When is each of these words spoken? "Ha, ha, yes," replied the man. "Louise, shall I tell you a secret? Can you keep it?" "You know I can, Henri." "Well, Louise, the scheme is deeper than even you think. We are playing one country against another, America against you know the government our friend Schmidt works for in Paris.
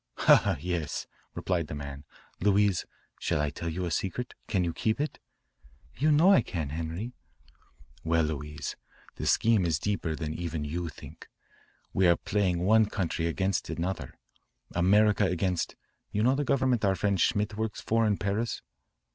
"Ha, 0.17 0.35
ha, 0.35 0.57
yes," 0.59 1.05
replied 1.35 1.67
the 1.67 1.75
man. 1.75 2.05
"Louise, 2.39 2.87
shall 3.19 3.39
I 3.39 3.51
tell 3.51 3.69
you 3.69 3.85
a 3.85 3.91
secret? 3.91 4.33
Can 4.47 4.63
you 4.63 4.73
keep 4.73 4.99
it?" 4.99 5.19
"You 5.95 6.11
know 6.11 6.31
I 6.31 6.41
can, 6.41 6.69
Henri." 6.71 7.13
"Well, 8.03 8.23
Louise, 8.23 8.75
the 9.17 9.27
scheme 9.27 9.63
is 9.63 9.77
deeper 9.77 10.15
than 10.15 10.33
even 10.33 10.65
you 10.65 10.89
think. 10.89 11.27
We 11.93 12.07
are 12.07 12.15
playing 12.15 12.61
one 12.61 12.87
country 12.87 13.27
against 13.27 13.69
another, 13.69 14.15
America 14.73 15.25
against 15.25 15.75
you 16.11 16.23
know 16.23 16.33
the 16.33 16.43
government 16.45 16.83
our 16.83 16.95
friend 16.95 17.21
Schmidt 17.21 17.55
works 17.55 17.79
for 17.79 18.07
in 18.07 18.17
Paris. 18.17 18.63